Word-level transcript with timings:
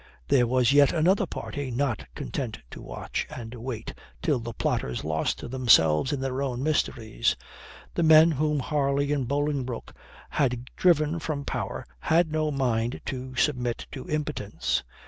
There 0.29 0.47
was 0.47 0.73
yet 0.73 0.91
another 0.93 1.27
party 1.27 1.69
not 1.69 2.07
content 2.15 2.57
to 2.71 2.81
watch 2.81 3.27
and 3.29 3.53
wait 3.53 3.93
till 4.23 4.39
the 4.39 4.51
plotters 4.51 5.03
lost 5.03 5.47
themselves 5.51 6.11
in 6.11 6.19
their 6.21 6.41
own 6.41 6.63
mysteries. 6.63 7.35
The 7.93 8.01
men 8.01 8.31
whom 8.31 8.57
Harley 8.61 9.11
and 9.13 9.27
Bolingbroke 9.27 9.93
had 10.31 10.71
driven 10.75 11.19
from 11.19 11.45
power 11.45 11.85
had 11.99 12.31
no 12.31 12.49
mind 12.49 12.99
to 13.05 13.35
submit 13.35 13.85
to 13.91 14.09
impotence. 14.09 14.81